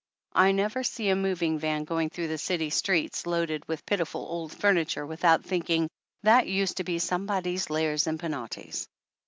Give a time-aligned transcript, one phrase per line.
[0.33, 4.51] I never see a moving van going through the city streets loaded with pitiful old
[4.51, 5.91] furniture with out thinking
[6.23, 8.87] "That used to be somebody's Lares and Penates